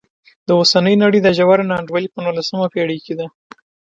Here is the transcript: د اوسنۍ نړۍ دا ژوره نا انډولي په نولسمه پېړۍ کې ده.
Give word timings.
د 0.47 0.49
اوسنۍ 0.59 0.95
نړۍ 1.03 1.19
دا 1.23 1.31
ژوره 1.37 1.63
نا 1.69 1.75
انډولي 1.79 2.09
په 2.11 2.19
نولسمه 2.25 2.65
پېړۍ 2.73 2.97
کې 3.05 3.13
ده. 3.19 3.27